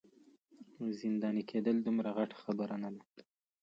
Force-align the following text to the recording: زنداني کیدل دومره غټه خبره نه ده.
زنداني 0.99 1.43
کیدل 1.49 1.77
دومره 1.85 2.09
غټه 2.17 2.35
خبره 2.43 2.75
نه 2.83 2.89
ده. 3.15 3.23